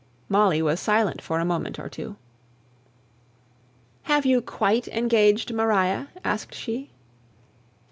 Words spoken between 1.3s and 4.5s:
a moment or two. "Have you